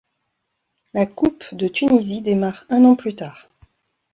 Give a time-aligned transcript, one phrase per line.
[0.95, 3.49] La coupe de Tunisie démarre un an plus tard.